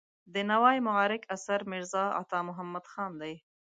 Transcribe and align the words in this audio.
د 0.33 0.35
نوای 0.51 0.77
معارک 0.87 1.21
اثر 1.35 1.59
میرزا 1.71 2.03
عطا 2.21 2.39
محمد 2.49 2.85
خان 2.91 3.11
دی. 3.21 3.35